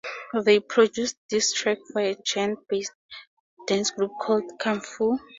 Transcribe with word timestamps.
They 0.33 0.59
produced 0.59 1.15
this 1.29 1.53
track 1.53 1.77
for 1.93 2.01
a 2.01 2.15
Ghent-based 2.15 2.91
dancegroup 3.69 4.17
called 4.19 4.51
Kung 4.59 4.81
Fu. 4.81 5.19